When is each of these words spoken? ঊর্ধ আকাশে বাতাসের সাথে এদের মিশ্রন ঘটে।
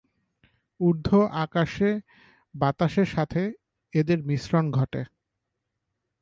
ঊর্ধ 0.79 1.07
আকাশে 1.43 1.89
বাতাসের 2.55 3.05
সাথে 3.05 3.41
এদের 3.93 4.19
মিশ্রন 4.23 4.65
ঘটে। 4.71 5.01